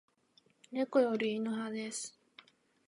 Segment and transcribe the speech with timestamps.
[0.71, 2.17] 猫より犬派です